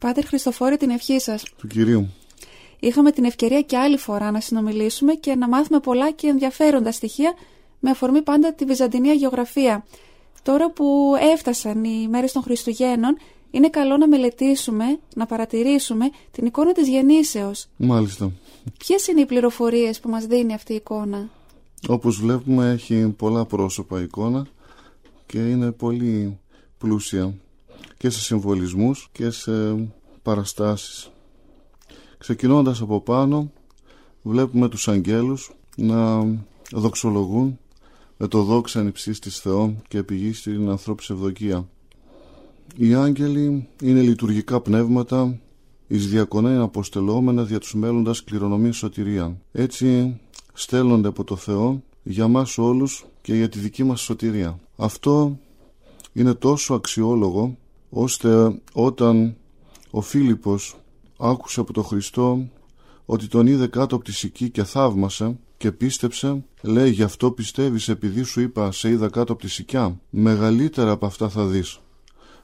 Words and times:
Πάτερ 0.00 0.26
Χριστοφόρη, 0.26 0.76
την 0.76 0.90
ευχή 0.90 1.20
σας. 1.20 1.44
Του 1.58 1.66
κυρίου. 1.66 2.08
Είχαμε 2.80 3.10
την 3.10 3.24
ευκαιρία 3.24 3.60
και 3.60 3.76
άλλη 3.76 3.96
φορά 3.96 4.30
να 4.30 4.40
συνομιλήσουμε 4.40 5.14
και 5.14 5.34
να 5.34 5.48
μάθουμε 5.48 5.80
πολλά 5.80 6.10
και 6.10 6.26
ενδιαφέροντα 6.26 6.92
στοιχεία 6.92 7.34
με 7.80 7.90
αφορμή 7.90 8.22
πάντα 8.22 8.54
τη 8.54 8.64
Βυζαντινή 8.64 9.12
γεωγραφία. 9.12 9.84
Τώρα 10.42 10.70
που 10.70 11.14
έφτασαν 11.34 11.84
οι 11.84 12.08
μέρες 12.08 12.32
των 12.32 12.42
Χριστουγέννων, 12.42 13.16
είναι 13.50 13.68
καλό 13.68 13.96
να 13.96 14.08
μελετήσουμε, 14.08 14.98
να 15.14 15.26
παρατηρήσουμε 15.26 16.10
την 16.30 16.46
εικόνα 16.46 16.72
της 16.72 16.88
γεννήσεως. 16.88 17.66
Μάλιστα. 17.76 18.32
Ποιες 18.78 19.06
είναι 19.06 19.20
οι 19.20 19.26
πληροφορίες 19.26 20.00
που 20.00 20.08
μας 20.08 20.26
δίνει 20.26 20.54
αυτή 20.54 20.72
η 20.72 20.76
εικόνα; 20.76 21.28
Όπως 21.88 22.20
βλέπουμε 22.20 22.70
έχει 22.70 23.14
πολλά 23.16 23.44
πρόσωπα 23.44 24.00
εικόνα 24.00 24.46
και 25.26 25.38
είναι 25.38 25.72
πολύ 25.72 26.38
πλούσια 26.78 27.34
και 28.00 28.10
σε 28.10 28.20
συμβολισμούς 28.20 29.08
και 29.12 29.30
σε 29.30 29.52
παραστάσεις. 30.22 31.10
Ξεκινώντας 32.18 32.80
από 32.80 33.00
πάνω 33.00 33.52
βλέπουμε 34.22 34.68
τους 34.68 34.88
αγγέλους 34.88 35.50
να 35.76 36.26
δοξολογούν 36.72 37.58
με 38.16 38.28
το 38.28 38.42
δόξα 38.42 38.82
υψής 38.82 39.18
της 39.18 39.38
Θεό 39.38 39.76
και 39.88 39.98
επιγεί 39.98 40.32
στην 40.32 40.68
ανθρώπινη 40.68 41.18
ευδοκία. 41.18 41.68
Οι 42.76 42.94
άγγελοι 42.94 43.68
είναι 43.82 44.00
λειτουργικά 44.00 44.60
πνεύματα 44.60 45.40
εις 45.86 46.08
διακονέν 46.08 46.60
αποστελόμενα 46.60 47.44
δια 47.44 47.58
τους 47.58 47.74
μέλλοντας 47.74 48.24
κληρονομήν 48.24 48.72
σωτηρία. 48.72 49.40
Έτσι 49.52 50.20
στέλνονται 50.52 51.08
από 51.08 51.24
το 51.24 51.36
Θεό 51.36 51.82
για 52.02 52.28
μας 52.28 52.58
όλους 52.58 53.04
και 53.22 53.34
για 53.34 53.48
τη 53.48 53.58
δική 53.58 53.84
μας 53.84 54.00
σωτηρία. 54.00 54.58
Αυτό 54.76 55.38
είναι 56.12 56.34
τόσο 56.34 56.74
αξιόλογο 56.74 57.56
ώστε 57.90 58.60
όταν 58.72 59.36
ο 59.90 60.00
Φίλιππος 60.00 60.76
άκουσε 61.18 61.60
από 61.60 61.72
τον 61.72 61.84
Χριστό 61.84 62.48
ότι 63.04 63.26
τον 63.26 63.46
είδε 63.46 63.66
κάτω 63.66 63.94
από 63.94 64.04
τη 64.04 64.12
σική 64.12 64.50
και 64.50 64.64
θαύμασε 64.64 65.38
και 65.56 65.72
πίστεψε, 65.72 66.44
λέει 66.62 66.90
γι' 66.90 67.02
αυτό 67.02 67.30
πιστεύεις 67.30 67.88
επειδή 67.88 68.22
σου 68.22 68.40
είπα 68.40 68.72
σε 68.72 68.88
είδα 68.90 69.08
κάτω 69.08 69.32
από 69.32 69.42
τη 69.42 69.48
σικιά. 69.48 70.00
Μεγαλύτερα 70.10 70.90
από 70.90 71.06
αυτά 71.06 71.28
θα 71.28 71.46
δεις. 71.46 71.80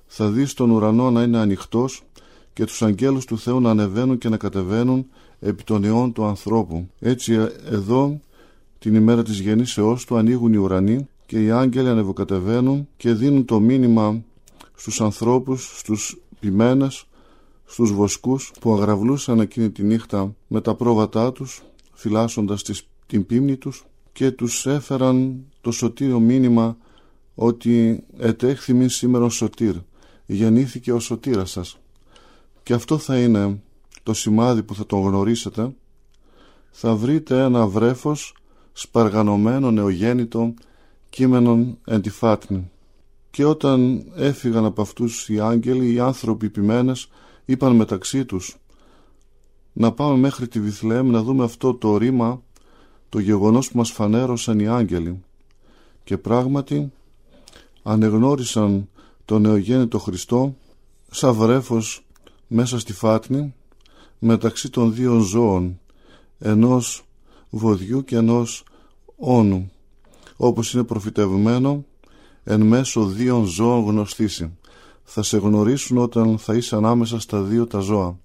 Θα 0.06 0.30
δεις 0.30 0.54
τον 0.54 0.70
ουρανό 0.70 1.10
να 1.10 1.22
είναι 1.22 1.38
ανοιχτός 1.38 2.02
και 2.52 2.64
τους 2.64 2.82
αγγέλους 2.82 3.24
του 3.24 3.38
Θεού 3.38 3.60
να 3.60 3.70
ανεβαίνουν 3.70 4.18
και 4.18 4.28
να 4.28 4.36
κατεβαίνουν 4.36 5.06
επί 5.40 5.62
των 5.62 5.84
αιών 5.84 6.12
του 6.12 6.24
ανθρώπου. 6.24 6.88
Έτσι 6.98 7.32
ε, 7.32 7.48
εδώ 7.70 8.20
την 8.78 8.94
ημέρα 8.94 9.22
της 9.22 9.40
γεννήσεώς 9.40 10.04
του 10.04 10.16
ανοίγουν 10.16 10.52
οι 10.52 10.56
ουρανοί 10.56 11.08
και 11.26 11.44
οι 11.44 11.50
άγγελοι 11.50 11.88
ανεβοκατεβαίνουν 11.88 12.88
και 12.96 13.12
δίνουν 13.12 13.44
το 13.44 13.60
μήνυμα 13.60 14.22
στους 14.76 15.00
ανθρώπους, 15.00 15.78
στους 15.78 16.20
ποιμένες, 16.40 17.04
στους 17.64 17.92
βοσκούς 17.92 18.52
που 18.60 18.72
αγραβλούσαν 18.72 19.40
εκείνη 19.40 19.70
τη 19.70 19.82
νύχτα 19.82 20.34
με 20.46 20.60
τα 20.60 20.74
πρόβατά 20.74 21.32
τους 21.32 21.62
φυλάσσοντας 21.92 22.62
την 23.06 23.26
πίμνη 23.26 23.56
τους 23.56 23.84
και 24.12 24.30
τους 24.30 24.66
έφεραν 24.66 25.44
το 25.60 25.70
σωτήριο 25.70 26.20
μήνυμα 26.20 26.76
ότι 27.34 28.04
ετέχθη 28.18 28.72
μην 28.72 28.88
σήμερα 28.88 29.28
σωτήρ 29.28 29.74
γεννήθηκε 30.26 30.92
ο 30.92 30.98
σωτήρας 30.98 31.50
σας 31.50 31.78
και 32.62 32.72
αυτό 32.72 32.98
θα 32.98 33.18
είναι 33.18 33.60
το 34.02 34.14
σημάδι 34.14 34.62
που 34.62 34.74
θα 34.74 34.86
τον 34.86 35.00
γνωρίσετε 35.00 35.74
θα 36.70 36.94
βρείτε 36.94 37.42
ένα 37.42 37.66
βρέφος 37.66 38.34
σπαργανωμένο 38.72 39.70
νεογέννητο 39.70 40.54
κείμενον 41.10 41.78
εν 41.84 42.00
τη 42.00 42.10
φάτνη. 42.10 42.70
Και 43.36 43.44
όταν 43.44 44.04
έφυγαν 44.14 44.64
από 44.64 44.82
αυτούς 44.82 45.28
οι 45.28 45.40
άγγελοι, 45.40 45.92
οι 45.92 45.98
άνθρωποι 45.98 46.50
ποιμένες 46.50 47.08
είπαν 47.44 47.76
μεταξύ 47.76 48.24
τους 48.24 48.56
να 49.72 49.92
πάμε 49.92 50.18
μέχρι 50.18 50.48
τη 50.48 50.60
Βιθλεέμ 50.60 51.10
να 51.10 51.22
δούμε 51.22 51.44
αυτό 51.44 51.74
το 51.74 51.96
ρήμα, 51.96 52.42
το 53.08 53.18
γεγονός 53.18 53.70
που 53.70 53.76
μας 53.76 53.90
φανέρωσαν 53.90 54.58
οι 54.58 54.68
άγγελοι. 54.68 55.24
Και 56.04 56.18
πράγματι 56.18 56.92
ανεγνώρισαν 57.82 58.88
τον 59.24 59.40
νεογέννητο 59.40 59.98
Χριστό 59.98 60.56
σαν 61.10 61.34
βρέφος 61.34 62.06
μέσα 62.46 62.78
στη 62.78 62.92
φάτνη 62.92 63.54
μεταξύ 64.18 64.70
των 64.70 64.94
δύο 64.94 65.18
ζώων 65.18 65.80
ενός 66.38 67.06
βοδιού 67.50 68.04
και 68.04 68.16
ενός 68.16 68.64
όνου 69.16 69.70
όπως 70.36 70.74
είναι 70.74 70.84
προφητευμένο 70.84 71.84
εν 72.48 72.62
μέσω 72.62 73.06
δύο 73.06 73.44
ζώων 73.44 73.84
γνωστήσει. 73.84 74.56
Θα 75.04 75.22
σε 75.22 75.38
γνωρίσουν 75.38 75.98
όταν 75.98 76.38
θα 76.38 76.54
είσαι 76.54 76.76
ανάμεσα 76.76 77.20
στα 77.20 77.40
δύο 77.40 77.66
τα 77.66 77.78
ζώα. 77.78 78.18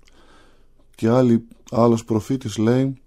Και 0.96 1.10
άλλη, 1.10 1.44
άλλος 1.72 2.04
προφήτης 2.04 2.58
λέει 2.58 3.02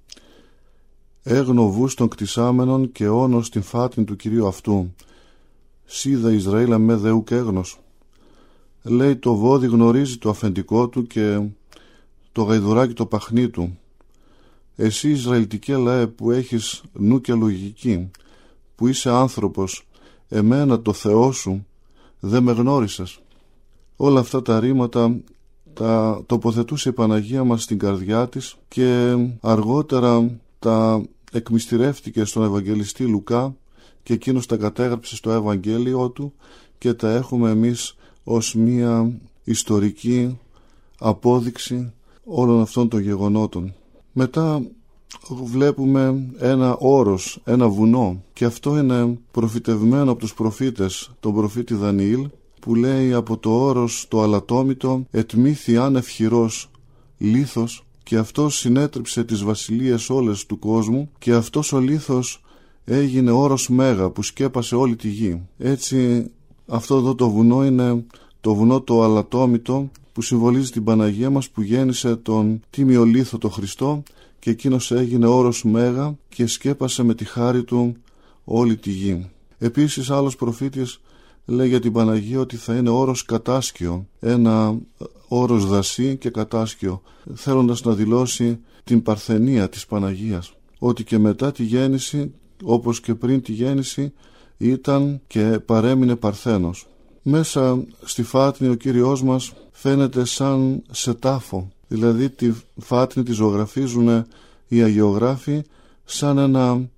έγνο 1.23 1.71
βούς 1.71 1.95
των 1.95 2.09
κτισάμενων 2.09 2.93
και 2.93 3.09
όνος 3.09 3.51
την 3.51 3.63
φάτνη 3.63 4.05
του 4.05 4.17
Κυρίου 4.17 4.47
αυτού. 4.47 4.95
Σίδα 5.85 6.33
Ισραήλ 6.33 6.77
με 6.79 6.95
δεού 6.95 7.25
και 7.25 7.35
έγνος 7.35 7.79
λέει 8.83 9.17
το 9.17 9.35
βόδι 9.35 9.67
γνωρίζει 9.67 10.17
το 10.17 10.29
αφεντικό 10.29 10.89
του 10.89 11.07
και 11.07 11.41
το 12.33 12.43
γαϊδουράκι 12.43 12.93
το 12.93 13.07
παχνί 13.07 13.49
του. 13.49 13.79
Εσύ 14.77 15.11
Ισραηλτικέ 15.11 15.77
λαέ 15.77 16.07
που 16.07 16.31
έχεις 16.31 16.83
νου 16.93 17.21
και 17.21 17.35
λογική 17.35 18.11
που 18.75 18.89
είσαι 18.89 19.11
άνθρωπος 19.11 19.87
εμένα 20.29 20.81
το 20.81 20.93
Θεό 20.93 21.33
σου 21.33 21.67
δεν 22.21 22.43
με 22.43 22.53
γνώρισες 22.53 23.21
όλα 23.97 24.21
αυτά 24.21 24.43
τα 24.43 24.61
ρήματα 24.61 25.17
τα 25.75 26.23
τοποθετούσε 26.27 26.89
η 26.89 26.93
Παναγία 26.93 27.45
μας 27.45 27.63
στην 27.63 27.79
καρδιά 27.79 28.29
της 28.29 28.57
και 28.69 29.17
αργότερα 29.41 30.39
τα 30.59 31.03
εκμυστηρεύτηκε 31.33 32.25
στον 32.25 32.45
Ευαγγελιστή 32.45 33.05
Λουκά 33.05 33.57
και 34.03 34.13
εκείνος 34.13 34.47
τα 34.47 34.57
κατέγραψε 34.57 35.17
στο 35.17 35.31
Ευαγγέλιο 35.31 36.11
του 36.11 36.33
και 36.79 36.95
τα 36.95 37.11
έχουμε 37.11 37.51
εμείς 37.51 37.97
ως 38.25 38.55
μία 38.55 39.21
ιστορική 39.45 40.39
απόδειξη 40.99 41.93
όλων 42.25 42.61
αυτών 42.61 42.89
των 42.89 43.01
γεγονότων. 43.01 43.75
Μετά 44.13 44.63
βλέπουμε 45.45 46.31
ένα 46.39 46.77
όρος, 46.77 47.41
ένα 47.45 47.69
βουνό 47.69 48.23
και 48.33 48.45
αυτό 48.45 48.79
είναι 48.79 49.19
προφητευμένο 49.31 50.11
από 50.11 50.21
τους 50.21 50.35
προφήτες, 50.35 51.11
τον 51.21 51.35
προφήτη 51.35 51.75
Δανιήλ 51.75 52.29
που 52.61 52.75
λέει 52.75 53.13
από 53.13 53.37
το 53.37 53.51
όρος 53.51 54.07
το 54.09 54.23
αλατόμητο 54.23 55.07
ετμήθη 55.11 55.77
άνευ 55.77 56.07
χειρός 56.07 56.71
λίθος 57.19 57.85
και 58.03 58.17
αυτός 58.17 58.57
συνέτριψε 58.59 59.25
τις 59.25 59.43
βασιλείες 59.43 60.11
όλες 60.11 60.47
του 60.47 60.59
κόσμου 60.59 61.11
και 61.19 61.33
αυτός 61.33 61.73
ο 61.73 61.79
λίθος 61.79 62.43
έγινε 62.85 63.31
όρος 63.31 63.69
μέγα 63.69 64.11
που 64.11 64.23
σκέπασε 64.23 64.75
όλη 64.77 64.97
τη 64.97 65.09
γη. 65.09 65.43
Έτσι 65.59 66.31
αυτό 66.67 66.97
εδώ 66.97 67.15
το 67.15 67.31
βουνό 67.31 67.65
είναι 67.65 68.05
το 68.41 68.55
βουνό 68.55 68.81
το 68.81 69.03
αλατόμητο 69.03 69.91
που 70.13 70.23
συμβολίζει 70.23 70.71
την 70.71 70.85
Παναγία 70.85 71.31
μας 71.31 71.51
που 71.51 71.63
γέννησε 71.63 72.17
τον 72.17 72.61
τίμιο 72.71 73.05
λίθο 73.05 73.39
το 73.39 73.49
Χριστό 73.49 74.03
και 74.45 74.51
εκείνος 74.51 74.91
έγινε 74.91 75.27
όρος 75.27 75.65
μέγα 75.65 76.17
και 76.29 76.47
σκέπασε 76.47 77.03
με 77.03 77.15
τη 77.15 77.25
χάρη 77.25 77.65
του 77.65 77.97
όλη 78.45 78.77
τη 78.77 78.91
γη. 78.91 79.31
Επίσης 79.59 80.11
άλλος 80.11 80.37
προφήτης 80.37 81.01
λέει 81.45 81.69
για 81.69 81.81
την 81.81 81.93
Παναγία 81.93 82.41
ότι 82.41 82.57
θα 82.57 82.77
είναι 82.77 82.91
όρος 82.91 83.25
κατάσκιο, 83.25 84.07
ένα 84.21 84.79
όρος 85.29 85.67
δασί 85.67 86.17
και 86.17 86.31
κατάσκιο, 86.31 87.03
θέλοντας 87.35 87.83
να 87.83 87.93
δηλώσει 87.93 88.59
την 88.85 89.03
παρθενία 89.03 89.69
της 89.69 89.87
Παναγίας. 89.87 90.53
Ότι 90.79 91.05
και 91.05 91.19
μετά 91.19 91.53
τη 91.53 91.63
γέννηση, 91.63 92.33
όπως 92.65 93.01
και 93.01 93.15
πριν 93.15 93.43
τη 93.43 93.53
γέννηση, 93.53 94.13
ήταν 94.57 95.21
και 95.27 95.61
παρέμεινε 95.65 96.17
παρθένος. 96.17 96.87
Μέσα 97.23 97.85
στη 98.05 98.23
φάτνη 98.23 98.69
ο 98.69 98.75
Κύριος 98.75 99.23
μας 99.23 99.53
φαίνεται 99.73 100.25
σαν 100.25 100.83
σε 100.91 101.15
τάφο, 101.15 101.73
δηλαδή 101.89 102.31
τη 102.31 102.53
φάτνη 102.77 103.23
τη 103.23 103.33
ζωγραφίζουν 103.33 104.25
οι 104.69 104.83
αγιογράφοι 104.83 105.63
σαν 106.05 106.39
ένα 106.39 106.89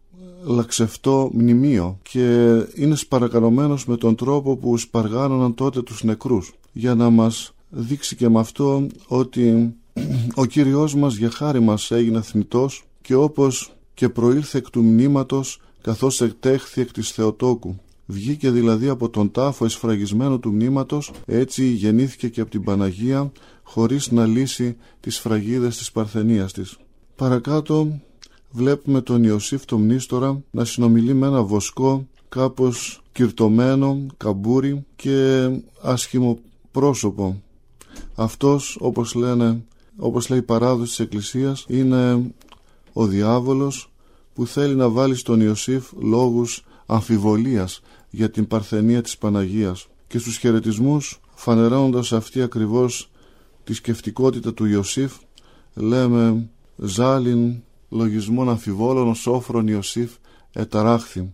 λαξευτό 0.44 1.30
μνημείο 1.32 1.98
και 2.02 2.54
είναι 2.74 2.94
σπαρακαλωμένος 2.94 3.86
με 3.86 3.96
τον 3.96 4.16
τρόπο 4.16 4.56
που 4.56 4.76
σπαργάνωναν 4.76 5.54
τότε 5.54 5.82
τους 5.82 6.04
νεκρούς 6.04 6.52
για 6.72 6.94
να 6.94 7.10
μας 7.10 7.54
δείξει 7.68 8.16
και 8.16 8.28
με 8.28 8.38
αυτό 8.40 8.86
ότι 9.06 9.74
ο 10.34 10.44
Κύριος 10.44 10.94
μας 10.94 11.16
για 11.16 11.30
χάρη 11.30 11.60
μας 11.60 11.90
έγινε 11.90 12.20
θνητός 12.20 12.84
και 13.02 13.14
όπως 13.14 13.76
και 13.94 14.08
προήλθε 14.08 14.58
εκ 14.58 14.70
του 14.70 14.82
μνήματος 14.82 15.60
καθώς 15.80 16.20
εκτέχθη 16.20 16.80
εκ 16.80 16.92
της 16.92 17.10
Θεοτόκου. 17.10 17.76
Βγήκε 18.06 18.50
δηλαδή 18.50 18.88
από 18.88 19.08
τον 19.08 19.30
τάφο 19.30 19.64
εσφραγισμένο 19.64 20.38
του 20.38 20.50
μνήματος, 20.50 21.12
έτσι 21.26 21.66
γεννήθηκε 21.66 22.28
και 22.28 22.40
από 22.40 22.50
την 22.50 22.64
Παναγία 22.64 23.32
χωρίς 23.68 24.10
να 24.10 24.26
λύσει 24.26 24.76
τις 25.00 25.18
φραγίδες 25.18 25.76
της 25.76 25.92
παρθενίας 25.92 26.52
της. 26.52 26.76
Παρακάτω 27.16 28.00
βλέπουμε 28.50 29.00
τον 29.00 29.24
Ιωσήφ 29.24 29.64
τον 29.64 29.80
Μνήστορα 29.80 30.42
να 30.50 30.64
συνομιλεί 30.64 31.14
με 31.14 31.26
ένα 31.26 31.42
βοσκό 31.42 32.06
κάπως 32.28 33.02
κυρτωμένο, 33.12 34.06
καμπούρι 34.16 34.84
και 34.96 35.48
άσχημο 35.82 36.38
πρόσωπο. 36.70 37.42
αυτός 38.14 38.76
όπως 38.80 39.14
λένε 39.14 39.64
όπως 39.96 40.28
λέει 40.28 40.38
η 40.38 40.42
παράδοση 40.42 40.88
της 40.88 40.98
Εκκλησίας 40.98 41.64
είναι 41.68 42.32
ο 42.92 43.06
διάβολος 43.06 43.90
που 44.34 44.46
θέλει 44.46 44.74
να 44.74 44.88
βάλει 44.88 45.14
στον 45.14 45.40
Ιωσήφ 45.40 45.92
λόγους 45.98 46.64
αμφιβολίας 46.86 47.80
για 48.10 48.30
την 48.30 48.46
παρθενία 48.46 49.02
της 49.02 49.18
Παναγίας 49.18 49.86
και 50.06 50.18
στους 50.18 50.36
χαιρετισμούς, 50.36 51.20
φανερώνοντας 51.34 52.12
αυτή 52.12 52.42
ακριβώς 52.42 53.10
τη 53.66 53.74
σκεφτικότητα 53.74 54.54
του 54.54 54.64
Ιωσήφ 54.64 55.12
λέμε 55.74 56.48
«Ζάλιν 56.76 57.54
λογισμών 57.88 58.48
αμφιβόλων 58.48 59.14
σόφρον 59.14 59.66
Ιωσήφ 59.66 60.12
εταράχθη 60.52 61.32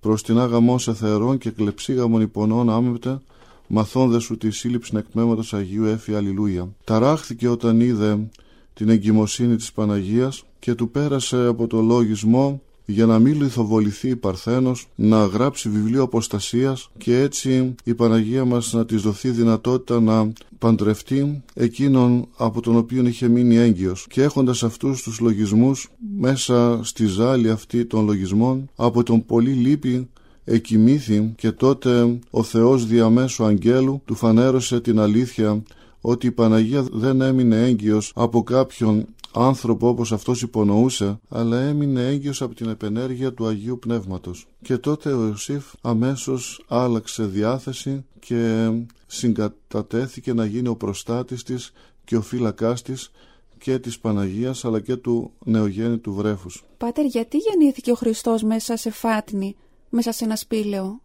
προς 0.00 0.22
την 0.22 0.38
άγαμόσα 0.38 0.94
θεερών 0.94 1.38
και 1.38 1.50
κλεψίγαμων 1.50 2.20
υπονών 2.20 2.70
άμεπτε 2.70 3.20
μαθώνδε 3.66 4.18
σου 4.18 4.36
τη 4.36 4.50
σύλληψη 4.50 4.96
εκμέματος 4.96 5.54
Αγίου 5.54 5.84
Έφη 5.84 6.14
Αλληλούια. 6.14 6.68
Ταράχθηκε 6.84 7.48
όταν 7.48 7.80
είδε 7.80 8.30
την 8.74 8.88
εγκυμοσύνη 8.88 9.56
της 9.56 9.72
Παναγίας 9.72 10.44
και 10.58 10.74
του 10.74 10.90
πέρασε 10.90 11.46
από 11.46 11.66
το 11.66 11.80
λογισμό 11.80 12.62
για 12.84 13.06
να 13.06 13.18
μην 13.18 13.42
λιθοβοληθεί 13.42 14.08
η 14.08 14.16
Παρθένος, 14.16 14.88
να 14.94 15.24
γράψει 15.24 15.68
βιβλίο 15.68 16.02
αποστασίας 16.02 16.90
και 16.98 17.20
έτσι 17.20 17.74
η 17.84 17.94
Παναγία 17.94 18.44
μας 18.44 18.72
να 18.72 18.84
της 18.84 19.02
δοθεί 19.02 19.28
δυνατότητα 19.28 20.00
να 20.00 20.32
παντρευτεί 20.58 21.42
εκείνον 21.54 22.28
από 22.36 22.60
τον 22.60 22.76
οποίο 22.76 23.06
είχε 23.06 23.28
μείνει 23.28 23.56
έγκυος. 23.56 24.06
Και 24.10 24.22
έχοντας 24.22 24.62
αυτούς 24.62 25.02
τους 25.02 25.20
λογισμούς 25.20 25.90
μέσα 26.18 26.80
στη 26.82 27.06
ζάλη 27.06 27.50
αυτή 27.50 27.84
των 27.84 28.04
λογισμών 28.04 28.70
από 28.76 29.02
τον 29.02 29.26
πολύ 29.26 29.50
λύπη 29.50 30.08
εκοιμήθη 30.44 31.32
και 31.36 31.50
τότε 31.50 32.18
ο 32.30 32.42
Θεός 32.42 32.86
διαμέσου 32.86 33.44
αγγέλου 33.44 34.02
του 34.04 34.14
φανέρωσε 34.14 34.80
την 34.80 35.00
αλήθεια 35.00 35.62
ότι 36.00 36.26
η 36.26 36.30
Παναγία 36.30 36.84
δεν 36.92 37.20
έμεινε 37.20 37.64
έγκυος 37.64 38.12
από 38.14 38.42
κάποιον 38.42 39.06
άνθρωπο 39.34 39.88
όπως 39.88 40.12
αυτός 40.12 40.42
υπονοούσε, 40.42 41.20
αλλά 41.28 41.60
έμεινε 41.60 42.06
έγκυος 42.06 42.42
από 42.42 42.54
την 42.54 42.68
επενέργεια 42.68 43.32
του 43.32 43.46
Αγίου 43.46 43.78
Πνεύματος. 43.78 44.46
Και 44.62 44.78
τότε 44.78 45.12
ο 45.12 45.26
Ιωσήφ 45.26 45.64
αμέσως 45.80 46.64
άλλαξε 46.68 47.24
διάθεση 47.24 48.04
και 48.18 48.70
συγκατατέθηκε 49.06 50.32
να 50.32 50.44
γίνει 50.44 50.68
ο 50.68 50.76
προστάτης 50.76 51.42
της 51.42 51.72
και 52.04 52.16
ο 52.16 52.22
φύλακάς 52.22 52.82
της 52.82 53.10
και 53.58 53.78
της 53.78 53.98
Παναγίας 53.98 54.64
αλλά 54.64 54.80
και 54.80 54.96
του 54.96 55.32
νεογέννητου 55.44 56.14
βρέφους. 56.14 56.64
Πάτερ, 56.76 57.04
γιατί 57.04 57.36
γεννήθηκε 57.36 57.90
ο 57.90 57.94
Χριστός 57.94 58.42
μέσα 58.42 58.76
σε 58.76 58.90
φάτνη, 58.90 59.56
μέσα 59.88 60.12
σε 60.12 60.24
ένα 60.24 60.36
σπήλαιο; 60.36 61.00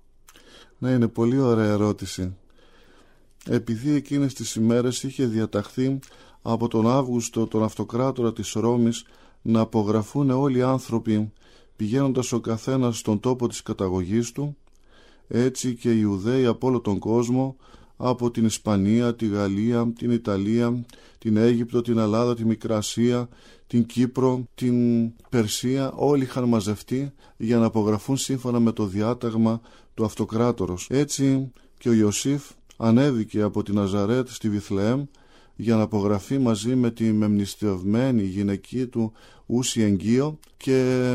Ναι, 0.77 0.91
είναι 0.91 1.07
πολύ 1.07 1.39
ωραία 1.39 1.71
ερώτηση. 1.71 2.35
Επειδή 3.50 3.91
εκείνες 3.91 4.33
τις 4.33 4.56
ημέρες 4.56 5.03
είχε 5.03 5.25
διαταχθεί 5.25 6.00
από 6.51 6.67
τον 6.67 6.89
Αύγουστο 6.89 7.47
τον 7.47 7.63
αυτοκράτορα 7.63 8.33
της 8.33 8.51
Ρώμης 8.51 9.03
να 9.41 9.59
απογραφούν 9.59 10.29
όλοι 10.29 10.57
οι 10.57 10.61
άνθρωποι 10.61 11.31
πηγαίνοντας 11.75 12.31
ο 12.31 12.39
καθένας 12.39 12.97
στον 12.97 13.19
τόπο 13.19 13.47
της 13.47 13.63
καταγωγής 13.63 14.31
του 14.31 14.57
έτσι 15.27 15.75
και 15.75 15.91
οι 15.91 15.97
Ιουδαίοι 16.01 16.45
από 16.45 16.67
όλο 16.67 16.79
τον 16.79 16.99
κόσμο 16.99 17.55
από 17.97 18.31
την 18.31 18.45
Ισπανία, 18.45 19.15
τη 19.15 19.27
Γαλλία, 19.27 19.94
την 19.97 20.11
Ιταλία, 20.11 20.85
την 21.17 21.38
Αίγυπτο, 21.38 21.81
την 21.81 21.97
Ελλάδα, 21.97 22.35
τη 22.35 22.45
Μικρασία, 22.45 23.29
την 23.67 23.85
Κύπρο, 23.85 24.44
την 24.55 25.11
Περσία 25.29 25.91
όλοι 25.95 26.23
είχαν 26.23 26.44
μαζευτεί 26.44 27.11
για 27.38 27.57
να 27.57 27.65
απογραφούν 27.65 28.17
σύμφωνα 28.17 28.59
με 28.59 28.71
το 28.71 28.85
διάταγμα 28.85 29.61
του 29.94 30.05
αυτοκράτορος. 30.05 30.88
Έτσι 30.89 31.51
και 31.77 31.89
ο 31.89 31.94
Ιωσήφ 31.94 32.44
ανέβηκε 32.77 33.41
από 33.41 33.63
την 33.63 33.75
Ναζαρέτ 33.75 34.27
στη 34.27 34.49
Βιθλεέμ 34.49 35.03
για 35.59 35.75
να 35.75 35.81
απογραφεί 35.81 36.38
μαζί 36.38 36.75
με 36.75 36.92
τη 36.92 37.12
μεμνηστευμένη 37.12 38.24
γυναική 38.24 38.86
του 38.88 39.12
Ούση 39.45 39.81
Εγγύο 39.81 40.39
και 40.57 41.12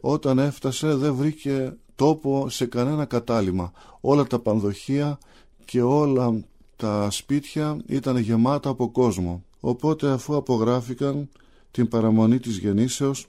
όταν 0.00 0.38
έφτασε 0.38 0.94
δεν 0.94 1.14
βρήκε 1.14 1.76
τόπο 1.94 2.48
σε 2.48 2.66
κανένα 2.66 3.04
κατάλημα. 3.04 3.72
Όλα 4.00 4.24
τα 4.24 4.38
πανδοχεία 4.38 5.18
και 5.64 5.82
όλα 5.82 6.44
τα 6.76 7.10
σπίτια 7.10 7.80
ήταν 7.86 8.16
γεμάτα 8.16 8.70
από 8.70 8.90
κόσμο. 8.90 9.44
Οπότε 9.60 10.10
αφού 10.10 10.36
απογράφηκαν 10.36 11.28
την 11.70 11.88
παραμονή 11.88 12.38
της 12.38 12.58
γεννήσεως, 12.58 13.26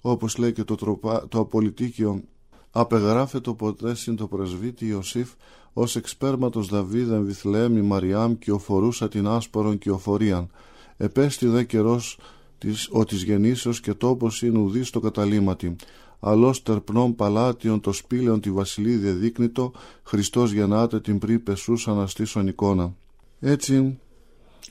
όπως 0.00 0.36
λέει 0.36 0.52
και 0.52 0.64
το, 0.64 0.74
τροπα, 0.74 1.28
το 1.28 1.38
απολυτίκιο 1.38 2.22
απεγράφεται 2.70 3.52
ποτέ 3.52 3.94
συν 3.94 4.16
το 4.16 4.26
πρεσβύτη 4.26 4.86
Ιωσήφ 4.86 5.30
ως 5.72 5.96
εξπέρματος 5.96 6.68
Δαβίδ 6.68 7.12
Βιθλέμι 7.12 7.82
Μαριάμ 7.82 8.34
και 8.38 8.52
οφορούσα 8.52 9.08
την 9.08 9.26
άσπορον 9.26 9.78
και 9.78 9.90
οφορίαν. 9.90 10.50
Επέστη 10.96 11.46
δε 11.46 11.64
καιρός 11.64 12.18
της, 12.58 12.88
ο 12.92 13.04
της 13.04 13.22
γεννήσεως 13.22 13.80
και 13.80 13.94
τόπος 13.94 14.42
είναι 14.42 14.58
ουδής 14.58 14.88
στο 14.88 15.00
καταλήμματι. 15.00 15.76
Αλλός 16.20 16.62
τερπνών 16.62 17.14
παλάτιον 17.14 17.80
το 17.80 17.92
σπήλαιον 17.92 18.40
τη 18.40 18.50
βασιλή 18.50 18.96
διεδείκνητο, 18.96 19.72
Χριστός 20.02 20.52
γεννάται 20.52 21.00
την 21.00 21.18
πρί 21.18 21.38
πεσούς 21.38 21.88
αναστήσον 21.88 22.46
εικόνα. 22.46 22.94
Έτσι, 23.40 23.98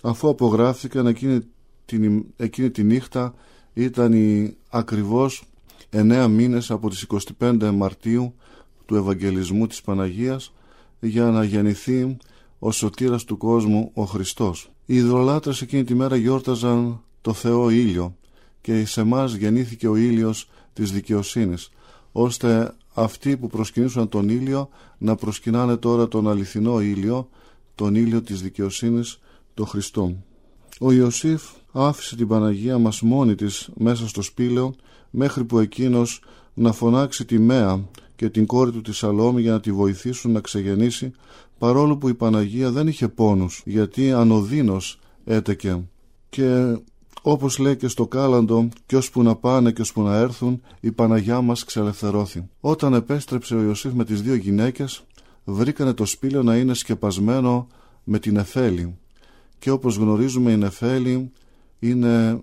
αφού 0.02 0.30
απογράφηκαν 0.30 1.08
εκείνη 1.08 1.40
την, 1.86 2.26
εκείνη 2.36 2.70
τη 2.70 2.84
νύχτα 2.84 3.34
ήταν 3.74 4.14
η 4.14 4.58
ακριβώς 4.70 5.44
εννέα 5.90 6.28
μήνες 6.28 6.72
από 6.72 6.90
τις 6.90 7.06
25 7.40 7.72
Μαρτίου 7.74 8.34
του 8.86 8.96
Ευαγγελισμού 8.96 9.68
της 9.68 9.82
Παναγίας 9.82 10.54
για 11.00 11.24
να 11.24 11.44
γεννηθεί 11.44 12.18
ο 12.60 12.72
σωτήρας 12.72 13.24
του 13.24 13.38
κόσμου 13.38 13.92
ο 13.94 14.04
Χριστός. 14.04 14.72
Οι 14.86 14.96
υδρολάτρες 14.96 15.62
εκείνη 15.62 15.84
τη 15.84 15.96
μέρα 15.96 16.16
γιόρταζαν 16.16 17.02
το 17.22 17.34
Θεό 17.34 17.70
ήλιο 17.70 18.16
και 18.62 18.86
σε 18.86 19.02
εμά 19.02 19.26
γεννήθηκε 19.26 19.88
ο 19.88 19.96
ήλιος 19.96 20.50
της 20.74 20.92
δικαιοσύνης 20.92 21.70
ώστε 22.12 22.74
αυτοί 22.94 23.38
που 23.38 23.48
προσκυνήσαν 23.48 24.10
τον 24.10 24.30
ήλιο 24.30 24.70
να 24.98 25.16
προσκυνάνε 25.16 25.76
τώρα 25.76 26.08
τον 26.08 26.28
αληθινό 26.28 26.82
ήλιο 26.82 27.30
τον 27.76 27.96
ήλιο 27.96 28.22
της 28.22 28.42
δικαιοσύνης 28.42 29.20
τον 29.54 29.66
Χριστό. 29.66 30.16
Ο 30.80 30.92
Ιωσήφ 30.92 31.44
άφησε 31.72 32.16
την 32.16 32.28
Παναγία 32.28 32.78
μας 32.78 33.02
μόνη 33.02 33.36
της 33.36 33.70
μέσα 33.76 34.08
στο 34.08 34.22
σπήλαιο 34.22 34.74
μέχρι 35.10 35.44
που 35.44 35.60
εκείνος 35.60 36.22
να 36.54 36.72
φωνάξει 36.72 37.26
τη 37.26 37.40
Μέα 37.40 37.84
και 38.18 38.30
την 38.30 38.46
κόρη 38.46 38.72
του 38.72 38.82
τη 38.82 38.94
Σαλόμη 38.94 39.42
για 39.42 39.52
να 39.52 39.60
τη 39.60 39.72
βοηθήσουν 39.72 40.32
να 40.32 40.40
ξεγεννήσει 40.40 41.12
παρόλο 41.58 41.98
που 41.98 42.10
η 42.10 42.14
Παναγία 42.14 42.72
δεν 42.72 42.88
είχε 42.88 43.08
πόνους 43.08 43.62
γιατί 43.66 44.12
ανωδίνος 44.12 45.00
έτεκε 45.26 45.84
και 46.30 46.78
όπως 47.22 47.58
λέει 47.58 47.76
και 47.76 47.88
στο 47.88 48.08
κάλαντο 48.08 48.70
«Κι 48.86 48.96
ώσπου 48.96 49.24
να 49.24 49.36
πάνε 49.36 49.72
και 49.72 49.82
ώσπου 49.82 50.02
να 50.02 50.16
έρθουν, 50.16 50.62
η 50.80 50.92
Παναγιά 50.92 51.42
μας 51.42 51.64
ξελευθερώθη». 51.64 52.50
Όταν 52.60 52.94
επέστρεψε 52.94 53.56
ο 53.56 53.62
Ιωσήφ 53.62 53.94
με 53.94 54.06
τις 54.06 54.22
δύο 54.22 54.36
γυναίκες, 54.36 55.04
βρήκανε 55.44 55.94
το 55.94 56.06
σπήλαιο 56.06 56.44
να 56.44 56.56
είναι 56.56 56.74
σκεπασμένο 56.74 57.68
με 58.04 58.20
την 58.20 58.38
Εφέλη. 58.38 58.98
Και 59.60 59.72
όπως 59.72 59.96
γνωρίζουμε 59.96 60.52
η 60.52 60.64
Εφέλη 60.64 61.32
είναι, 61.80 62.40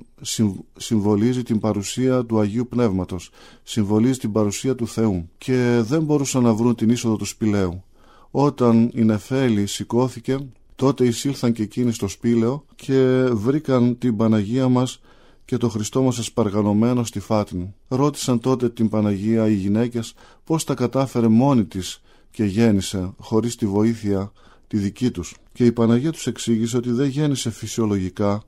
συμβολίζει 0.76 1.42
την 1.42 1.60
παρουσία 1.60 2.24
του 2.24 2.40
Αγίου 2.40 2.66
Πνεύματος, 2.68 3.30
συμβολίζει 3.62 4.18
την 4.18 4.32
παρουσία 4.32 4.74
του 4.74 4.88
Θεού 4.88 5.28
και 5.38 5.80
δεν 5.82 6.02
μπορούσαν 6.02 6.42
να 6.42 6.54
βρουν 6.54 6.74
την 6.74 6.90
είσοδο 6.90 7.16
του 7.16 7.24
σπηλαίου. 7.24 7.84
Όταν 8.30 8.90
η 8.94 9.04
Νεφέλη 9.04 9.66
σηκώθηκε, 9.66 10.38
τότε 10.76 11.04
εισήλθαν 11.04 11.52
και 11.52 11.62
εκείνοι 11.62 11.92
στο 11.92 12.08
σπήλαιο 12.08 12.64
και 12.74 13.28
βρήκαν 13.32 13.98
την 13.98 14.16
Παναγία 14.16 14.68
μας 14.68 15.00
και 15.44 15.56
το 15.56 15.68
Χριστό 15.68 16.02
μας 16.02 16.18
εσπαργανωμένο 16.18 17.04
στη 17.04 17.20
Φάτνη. 17.20 17.74
Ρώτησαν 17.88 18.40
τότε 18.40 18.70
την 18.70 18.88
Παναγία 18.88 19.48
οι 19.48 19.54
γυναίκες 19.54 20.14
πώς 20.44 20.64
τα 20.64 20.74
κατάφερε 20.74 21.28
μόνη 21.28 21.64
της 21.64 22.02
και 22.30 22.44
γέννησε 22.44 23.12
χωρίς 23.18 23.56
τη 23.56 23.66
βοήθεια 23.66 24.32
τη 24.66 24.76
δική 24.76 25.10
τους. 25.10 25.36
Και 25.52 25.64
η 25.64 25.72
Παναγία 25.72 26.12
τους 26.12 26.26
εξήγησε 26.26 26.76
ότι 26.76 26.90
δεν 26.90 27.08
γέννησε 27.08 27.50
φυσιολογικά 27.50 28.42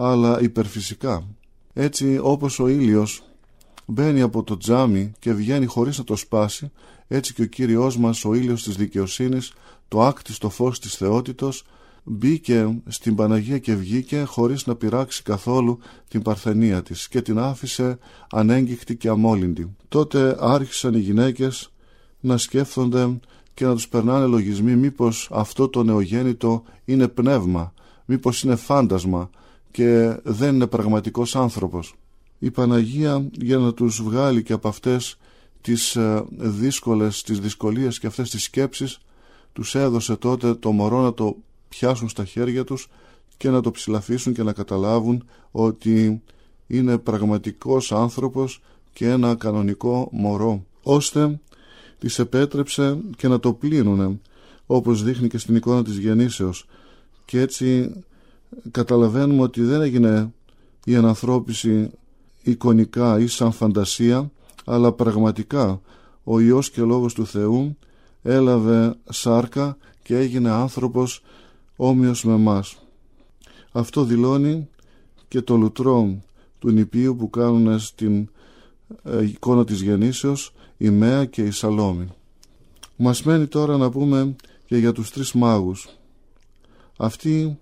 αλλά 0.00 0.40
υπερφυσικά. 0.40 1.26
Έτσι 1.72 2.18
όπως 2.22 2.58
ο 2.58 2.68
ήλιος 2.68 3.22
μπαίνει 3.86 4.20
από 4.20 4.42
το 4.42 4.56
τζάμι 4.56 5.12
και 5.18 5.32
βγαίνει 5.32 5.66
χωρίς 5.66 5.98
να 5.98 6.04
το 6.04 6.16
σπάσει, 6.16 6.70
έτσι 7.08 7.34
και 7.34 7.42
ο 7.42 7.46
Κύριος 7.46 7.98
μας, 7.98 8.24
ο 8.24 8.34
ήλιος 8.34 8.62
της 8.62 8.76
δικαιοσύνης, 8.76 9.52
το 9.88 10.02
άκτιστο 10.02 10.50
φως 10.50 10.80
της 10.80 10.94
θεότητος, 10.94 11.64
μπήκε 12.04 12.80
στην 12.86 13.14
Παναγία 13.14 13.58
και 13.58 13.74
βγήκε 13.74 14.22
χωρίς 14.22 14.66
να 14.66 14.74
πειράξει 14.74 15.22
καθόλου 15.22 15.78
την 16.08 16.22
παρθενία 16.22 16.82
της 16.82 17.08
και 17.08 17.22
την 17.22 17.38
άφησε 17.38 17.98
ανέγκυχτη 18.30 18.96
και 18.96 19.08
αμόλυντη. 19.08 19.76
Τότε 19.88 20.36
άρχισαν 20.40 20.94
οι 20.94 20.98
γυναίκες 20.98 21.72
να 22.20 22.36
σκέφτονται 22.36 23.18
και 23.54 23.64
να 23.64 23.74
τους 23.74 23.88
περνάνε 23.88 24.26
λογισμοί 24.26 24.76
μήπως 24.76 25.28
αυτό 25.32 25.68
το 25.68 25.82
νεογέννητο 25.82 26.62
είναι 26.84 27.08
πνεύμα, 27.08 27.72
μήπως 28.04 28.42
είναι 28.42 28.56
φάντασμα, 28.56 29.30
και 29.70 30.20
δεν 30.22 30.54
είναι 30.54 30.66
πραγματικός 30.66 31.36
άνθρωπος. 31.36 31.94
Η 32.38 32.50
Παναγία 32.50 33.28
για 33.32 33.58
να 33.58 33.74
τους 33.74 34.02
βγάλει 34.02 34.42
και 34.42 34.52
από 34.52 34.68
αυτές 34.68 35.18
τις 35.60 35.96
ε, 35.96 36.24
δύσκολες, 36.30 37.22
τις 37.22 37.40
δυσκολίες 37.40 37.98
και 37.98 38.06
αυτές 38.06 38.30
τις 38.30 38.42
σκέψεις 38.42 38.98
τους 39.52 39.74
έδωσε 39.74 40.16
τότε 40.16 40.54
το 40.54 40.72
μωρό 40.72 41.00
να 41.02 41.14
το 41.14 41.36
πιάσουν 41.68 42.08
στα 42.08 42.24
χέρια 42.24 42.64
τους 42.64 42.88
και 43.36 43.50
να 43.50 43.60
το 43.60 43.70
ψηλαφίσουν 43.70 44.32
και 44.32 44.42
να 44.42 44.52
καταλάβουν 44.52 45.24
ότι 45.50 46.22
είναι 46.66 46.98
πραγματικός 46.98 47.92
άνθρωπος 47.92 48.62
και 48.92 49.08
ένα 49.08 49.34
κανονικό 49.34 50.08
μωρό 50.12 50.64
ώστε 50.82 51.40
τις 51.98 52.18
επέτρεψε 52.18 52.98
και 53.16 53.28
να 53.28 53.40
το 53.40 53.52
πλήνουνε 53.52 54.18
όπως 54.66 55.02
δείχνει 55.02 55.28
και 55.28 55.38
στην 55.38 55.56
εικόνα 55.56 55.84
της 55.84 55.96
γεννήσεως 55.96 56.66
και 57.24 57.40
έτσι 57.40 57.92
καταλαβαίνουμε 58.70 59.42
ότι 59.42 59.62
δεν 59.62 59.80
έγινε 59.80 60.32
η 60.84 60.96
ανανθρώπιση 60.96 61.90
εικονικά 62.42 63.18
ή 63.18 63.26
σαν 63.26 63.52
φαντασία 63.52 64.30
αλλά 64.64 64.92
πραγματικά 64.92 65.80
ο 66.24 66.40
Υιός 66.40 66.70
και 66.70 66.82
Λόγος 66.82 67.14
του 67.14 67.26
Θεού 67.26 67.76
έλαβε 68.22 68.94
σάρκα 69.10 69.76
και 70.02 70.16
έγινε 70.16 70.50
άνθρωπος 70.50 71.22
όμοιος 71.76 72.24
με 72.24 72.36
μας. 72.36 72.76
Αυτό 73.72 74.04
δηλώνει 74.04 74.68
και 75.28 75.42
το 75.42 75.56
λουτρό 75.56 76.22
του 76.58 76.70
νηπίου 76.70 77.16
που 77.16 77.30
κάνουν 77.30 77.78
στην 77.78 78.28
ε, 79.02 79.24
εικόνα 79.24 79.64
της 79.64 79.80
γεννήσεως 79.80 80.54
η 80.76 80.90
Μέα 80.90 81.24
και 81.24 81.42
η 81.42 81.50
Σαλόμη. 81.50 82.06
Μας 82.96 83.22
μένει 83.22 83.46
τώρα 83.46 83.76
να 83.76 83.90
πούμε 83.90 84.36
και 84.66 84.76
για 84.76 84.92
τους 84.92 85.10
τρεις 85.10 85.32
μάγους. 85.32 85.88
Αυτοί 86.96 87.58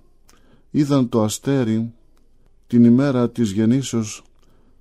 είδαν 0.77 1.09
το 1.09 1.23
αστέρι 1.23 1.93
την 2.67 2.85
ημέρα 2.85 3.31
της 3.31 3.51
γεννήσεως 3.51 4.23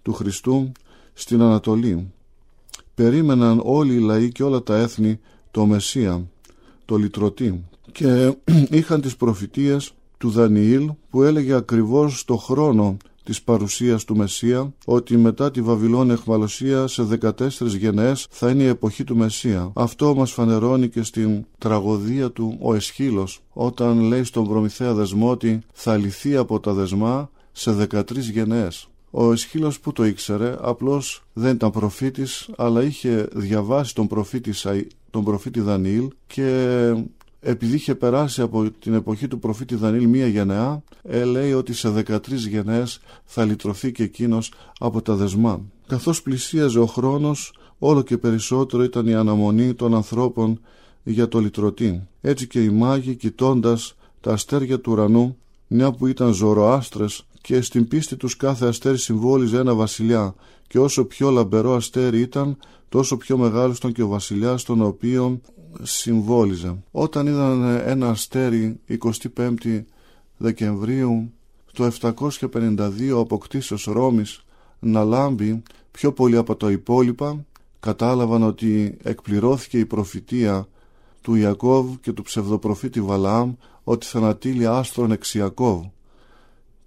του 0.01 0.13
Χριστού 0.13 0.71
στην 1.13 1.41
Ανατολή. 1.41 2.11
Περίμεναν 2.95 3.61
όλοι 3.63 3.93
οι 3.93 3.99
λαοί 3.99 4.31
και 4.31 4.43
όλα 4.43 4.63
τα 4.63 4.75
έθνη 4.75 5.19
το 5.51 5.65
Μεσσία, 5.65 6.27
το 6.85 6.95
Λυτρωτή 6.95 7.63
και 7.91 8.37
είχαν 8.77 9.01
τις 9.01 9.15
προφητείες 9.15 9.93
του 10.17 10.29
Δανιήλ 10.29 10.91
που 11.09 11.23
έλεγε 11.23 11.53
ακριβώς 11.53 12.25
το 12.25 12.35
χρόνο 12.35 12.97
της 13.25 13.41
παρουσίας 13.41 14.03
του 14.03 14.15
Μεσσία 14.15 14.73
ότι 14.85 15.17
μετά 15.17 15.51
τη 15.51 15.61
Βαβυλώνη 15.61 16.11
εχμαλωσία 16.11 16.87
σε 16.87 17.07
14 17.21 17.49
γενναίες 17.77 18.27
θα 18.29 18.49
είναι 18.49 18.63
η 18.63 18.67
εποχή 18.67 19.03
του 19.03 19.15
Μεσσία. 19.15 19.71
Αυτό 19.75 20.15
μας 20.15 20.31
φανερώνει 20.31 20.89
και 20.89 21.03
στην 21.03 21.45
τραγωδία 21.57 22.31
του 22.31 22.57
ο 22.61 22.75
Εσχύλος 22.75 23.41
όταν 23.53 23.99
λέει 23.99 24.23
στον 24.23 24.47
Προμηθέα 24.47 24.93
δεσμό 24.93 25.29
ότι 25.29 25.59
θα 25.73 25.97
λυθεί 25.97 26.35
από 26.35 26.59
τα 26.59 26.73
δεσμά 26.73 27.29
σε 27.51 27.87
13 27.91 28.03
γενναίες. 28.17 28.87
Ο 29.11 29.31
Εσχύλος 29.31 29.79
που 29.79 29.91
το 29.91 30.05
ήξερε 30.05 30.55
απλώς 30.61 31.23
δεν 31.33 31.55
ήταν 31.55 31.71
προφήτης 31.71 32.49
αλλά 32.57 32.83
είχε 32.83 33.27
διαβάσει 33.33 33.95
τον 33.95 34.07
προφήτη, 34.07 34.53
τον 35.09 35.23
προφήτη 35.23 35.59
Δανιήλ 35.59 36.07
και 36.27 36.93
επειδή 37.47 37.75
είχε 37.75 37.95
περάσει 37.95 38.41
από 38.41 38.71
την 38.71 38.93
εποχή 38.93 39.27
του 39.27 39.39
προφήτη 39.39 39.75
Δανίλ 39.75 40.07
μία 40.07 40.27
γενεά, 40.27 40.83
ε, 41.03 41.23
λέει 41.23 41.53
ότι 41.53 41.73
σε 41.73 41.89
13 41.89 42.47
γενναίες 42.47 42.99
θα 43.25 43.45
λυτρωθεί 43.45 43.91
και 43.91 44.03
εκείνος 44.03 44.51
από 44.79 45.01
τα 45.01 45.15
δεσμά. 45.15 45.61
Καθώς 45.87 46.21
πλησίαζε 46.21 46.79
ο 46.79 46.85
χρόνος, 46.85 47.53
όλο 47.79 48.01
και 48.01 48.17
περισσότερο 48.17 48.83
ήταν 48.83 49.07
η 49.07 49.13
αναμονή 49.13 49.73
των 49.73 49.95
ανθρώπων 49.95 50.59
για 51.03 51.27
το 51.27 51.39
λυτρωτή. 51.39 52.07
Έτσι 52.21 52.47
και 52.47 52.63
οι 52.63 52.69
μάγοι 52.69 53.15
κοιτώντας 53.15 53.95
τα 54.21 54.31
αστέρια 54.31 54.79
του 54.79 54.91
ουρανού, 54.91 55.37
μια 55.67 55.91
που 55.91 56.07
ήταν 56.07 56.33
ζωροάστρες 56.33 57.25
και 57.41 57.61
στην 57.61 57.87
πίστη 57.87 58.15
τους 58.15 58.37
κάθε 58.37 58.67
αστέρι 58.67 58.97
συμβόλιζε 58.97 59.57
ένα 59.57 59.73
βασιλιά 59.73 60.35
και 60.67 60.79
όσο 60.79 61.05
πιο 61.05 61.29
λαμπερό 61.29 61.73
αστέρι 61.73 62.19
ήταν, 62.19 62.57
τόσο 62.89 63.17
πιο 63.17 63.37
μεγάλος 63.37 63.77
ήταν 63.77 63.91
και 63.91 64.01
ο 64.01 64.07
βασιλιάς 64.07 64.63
τον 64.63 64.81
οποίο 64.81 65.41
συμβόλιζε. 65.81 66.83
Όταν 66.91 67.27
είδαν 67.27 67.63
ένα 67.85 68.09
αστέρι 68.09 68.79
25 69.35 69.83
Δεκεμβρίου 70.37 71.31
το 71.73 71.91
752 72.51 73.19
αποκτήσεως 73.19 73.83
Ρώμης 73.83 74.43
να 74.79 75.03
λάμπει 75.03 75.63
πιο 75.91 76.13
πολύ 76.13 76.37
από 76.37 76.55
τα 76.55 76.71
υπόλοιπα 76.71 77.45
κατάλαβαν 77.79 78.43
ότι 78.43 78.97
εκπληρώθηκε 79.03 79.79
η 79.79 79.85
προφητεία 79.85 80.67
του 81.21 81.35
Ιακώβ 81.35 81.95
και 82.01 82.11
του 82.11 82.21
ψευδοπροφήτη 82.23 83.01
Βαλάμ 83.01 83.53
ότι 83.83 84.05
θα 84.05 84.17
ανατείλει 84.17 84.65
άστρον 84.65 85.11
εξ 85.11 85.33
Ιακώβ 85.33 85.83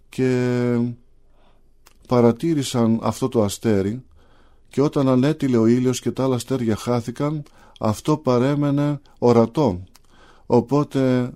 και 0.08 0.78
παρατήρησαν 2.09 2.99
αυτό 3.03 3.29
το 3.29 3.43
αστέρι 3.43 4.03
και 4.69 4.81
όταν 4.81 5.09
ανέτειλε 5.09 5.57
ο 5.57 5.67
ήλιος 5.67 6.00
και 6.00 6.11
τα 6.11 6.25
άλλα 6.25 6.35
αστέρια 6.35 6.77
χάθηκαν 6.77 7.43
αυτό 7.81 8.17
παρέμενε 8.17 9.00
ορατό. 9.19 9.83
Οπότε 10.47 11.31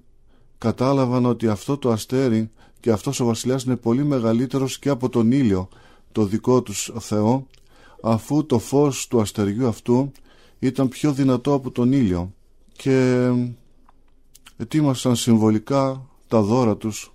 κατάλαβαν 0.59 1.27
ότι 1.27 1.49
αυτό 1.49 1.79
το 1.79 1.91
αστέρι 1.91 2.51
και 2.81 2.91
αυτός 2.91 3.21
ο 3.21 3.25
βασιλιάς 3.25 3.63
είναι 3.63 3.77
πολύ 3.77 4.05
μεγαλύτερος 4.05 4.79
και 4.79 4.89
από 4.89 5.09
τον 5.09 5.33
ήλιο 5.33 5.69
το 6.13 6.25
δικό 6.25 6.63
τους 6.63 6.93
Θεό 6.99 7.47
αφού 8.03 8.47
το 8.47 8.59
φως 8.59 9.07
του 9.09 9.21
αστεριού 9.21 9.69
αυτού 9.69 10.13
ήταν 10.59 10.89
πιο 10.89 11.13
δυνατό 11.13 11.55
από 11.55 11.71
τον 11.71 11.93
ήλιο 11.93 12.33
και 12.73 13.29
ετοίμασαν 14.57 15.17
συμβολικά 15.17 16.07
τα 16.29 16.41
δώρα 16.41 16.77
τους 16.77 17.13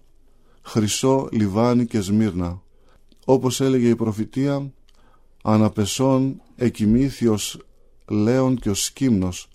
χρυσό, 0.61 1.29
λιβάνι 1.31 1.85
και 1.85 2.01
σμύρνα 2.01 2.61
όπως 3.29 3.61
έλεγε 3.61 3.89
η 3.89 3.95
προφητεία 3.95 4.71
αναπεσών 5.43 6.41
εκοιμήθιος 6.55 7.59
λέον 8.07 8.55
και 8.55 8.69
ο 8.69 8.73
σκύμνος 8.73 9.49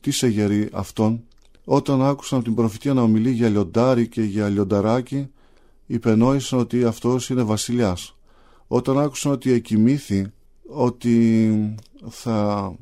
τι 0.00 0.10
σε 0.10 0.28
γερεί 0.28 0.68
αυτόν 0.72 1.24
όταν 1.64 2.02
άκουσαν 2.02 2.42
την 2.42 2.54
προφητεία 2.54 2.94
να 2.94 3.02
ομιλεί 3.02 3.30
για 3.30 3.48
λιοντάρι 3.48 4.08
και 4.08 4.22
για 4.22 4.48
λιονταράκι 4.48 5.28
υπενόησαν 5.86 6.58
ότι 6.58 6.84
αυτός 6.84 7.30
είναι 7.30 7.42
βασιλιάς. 7.42 8.16
Όταν 8.66 8.98
άκουσαν 8.98 9.32
ότι 9.32 9.52
εκοιμήθη 9.52 10.26
ότι 10.68 11.74
θα 12.08 12.72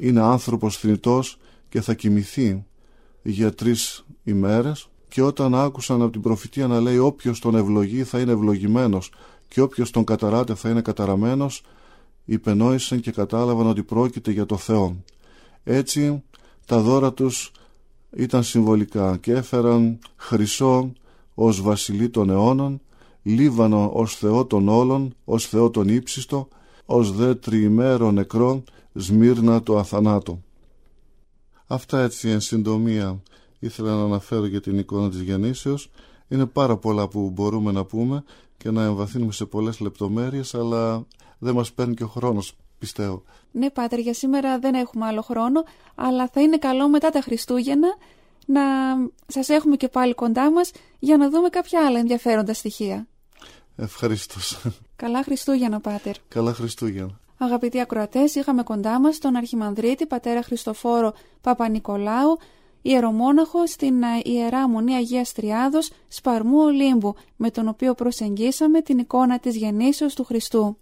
είναι 0.00 0.20
άνθρωπος 0.20 0.76
θνητός 0.76 1.38
και 1.68 1.80
θα 1.80 1.94
κοιμηθεί 1.94 2.64
για 3.22 3.54
τρεις 3.54 4.04
ημέρες 4.24 4.88
και 5.08 5.22
όταν 5.22 5.54
άκουσαν 5.54 6.02
από 6.02 6.12
την 6.12 6.20
προφητεία 6.20 6.66
να 6.66 6.80
λέει 6.80 6.98
όποιος 6.98 7.40
τον 7.40 7.54
ευλογεί 7.54 8.04
θα 8.04 8.20
είναι 8.20 8.32
ευλογημένος 8.32 9.10
και 9.50 9.60
όποιος 9.60 9.90
τον 9.90 10.04
καταράται 10.04 10.54
θα 10.54 10.70
είναι 10.70 10.80
καταραμένος 10.80 11.62
υπενόησαν 12.24 13.00
και 13.00 13.10
κατάλαβαν 13.10 13.66
ότι 13.66 13.82
πρόκειται 13.82 14.30
για 14.30 14.46
το 14.46 14.56
Θεό. 14.56 14.96
Έτσι 15.64 16.22
τα 16.66 16.80
δώρα 16.80 17.12
τους 17.12 17.52
ήταν 18.16 18.42
συμβολικά 18.42 19.16
και 19.16 19.32
έφεραν 19.32 19.98
χρυσό 20.16 20.92
ως 21.34 21.60
βασιλεί 21.60 22.08
των 22.08 22.30
αιώνων, 22.30 22.80
λίβανο 23.22 23.90
ως 23.94 24.16
Θεό 24.16 24.46
των 24.46 24.68
όλων, 24.68 25.14
ως 25.24 25.46
Θεό 25.46 25.70
των 25.70 25.88
ύψιστο, 25.88 26.48
ως 26.84 27.12
δε 27.12 27.34
τριημέρο 27.34 28.10
νεκρό, 28.10 28.62
σμύρνα 28.92 29.62
το 29.62 29.78
αθανάτο. 29.78 30.42
Αυτά 31.66 32.00
έτσι 32.00 32.28
εν 32.28 32.40
συντομία 32.40 33.22
ήθελα 33.58 33.96
να 33.96 34.02
αναφέρω 34.02 34.46
για 34.46 34.60
την 34.60 34.78
εικόνα 34.78 35.10
της 35.10 35.20
γεννήσεως. 35.20 35.90
Είναι 36.30 36.46
πάρα 36.46 36.76
πολλά 36.76 37.08
που 37.08 37.30
μπορούμε 37.30 37.72
να 37.72 37.84
πούμε 37.84 38.24
και 38.56 38.70
να 38.70 38.82
εμβαθύνουμε 38.82 39.32
σε 39.32 39.44
πολλές 39.44 39.80
λεπτομέρειες, 39.80 40.54
αλλά 40.54 41.04
δεν 41.38 41.54
μας 41.54 41.72
παίρνει 41.72 41.94
και 41.94 42.04
ο 42.04 42.06
χρόνος, 42.06 42.56
πιστεύω. 42.78 43.22
Ναι, 43.50 43.70
Πάτερ, 43.70 43.98
για 43.98 44.14
σήμερα 44.14 44.58
δεν 44.58 44.74
έχουμε 44.74 45.06
άλλο 45.06 45.22
χρόνο, 45.22 45.64
αλλά 45.94 46.28
θα 46.32 46.40
είναι 46.40 46.58
καλό 46.58 46.88
μετά 46.88 47.10
τα 47.10 47.20
Χριστούγεννα 47.20 47.88
να 48.46 48.62
σας 49.26 49.48
έχουμε 49.48 49.76
και 49.76 49.88
πάλι 49.88 50.14
κοντά 50.14 50.50
μας 50.50 50.70
για 50.98 51.16
να 51.16 51.30
δούμε 51.30 51.48
κάποια 51.48 51.86
άλλα 51.86 51.98
ενδιαφέροντα 51.98 52.54
στοιχεία. 52.54 53.06
Ευχαριστώ. 53.76 54.36
Καλά 54.96 55.22
Χριστούγεννα, 55.22 55.80
Πάτερ. 55.80 56.14
Καλά 56.28 56.52
Χριστούγεννα. 56.52 57.20
Αγαπητοί 57.38 57.80
ακροατές, 57.80 58.34
είχαμε 58.34 58.62
κοντά 58.62 59.00
μας 59.00 59.18
τον 59.18 59.36
Αρχιμανδρίτη, 59.36 60.06
πατέρα 60.06 60.42
Χριστοφόρο 60.42 61.12
Παπα-Νικολάου, 61.40 62.38
ιερομόναχος 62.82 63.70
στην 63.70 64.02
ε, 64.02 64.20
Ιερά 64.22 64.68
Μονή 64.68 64.94
Αγίας 64.94 65.32
Τριάδος 65.32 65.90
Σπαρμού 66.08 66.58
Ολύμπου, 66.58 67.14
με 67.36 67.50
τον 67.50 67.68
οποίο 67.68 67.94
προσεγγίσαμε 67.94 68.80
την 68.80 68.98
εικόνα 68.98 69.38
της 69.38 69.56
γεννήσεως 69.56 70.14
του 70.14 70.24
Χριστού. 70.24 70.76